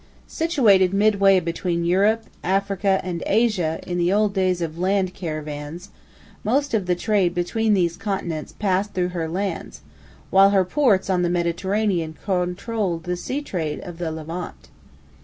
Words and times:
Situated 0.25 0.95
midway 0.95 1.39
between 1.39 1.85
Europe, 1.85 2.23
Africa, 2.43 2.99
and 3.03 3.21
Asia 3.27 3.79
in 3.85 3.99
the 3.99 4.11
old 4.11 4.33
days 4.33 4.59
of 4.59 4.79
land 4.79 5.13
caravans, 5.13 5.89
most 6.43 6.73
of 6.73 6.87
the 6.87 6.95
trade 6.95 7.35
between 7.35 7.75
these 7.75 7.97
continents 7.97 8.51
passed 8.57 8.95
through 8.95 9.09
her 9.09 9.27
hands, 9.27 9.81
while 10.31 10.49
her 10.49 10.65
ports 10.65 11.07
on 11.07 11.21
the 11.21 11.29
Mediterranean 11.29 12.17
controlled 12.25 13.03
the 13.03 13.15
sea 13.15 13.43
trade 13.43 13.79
of 13.81 13.99
the 13.99 14.11
Levant. 14.11 14.69